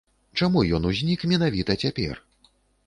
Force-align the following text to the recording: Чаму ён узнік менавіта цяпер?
Чаму 0.39 0.63
ён 0.77 0.89
узнік 0.93 1.27
менавіта 1.35 1.71
цяпер? 1.87 2.15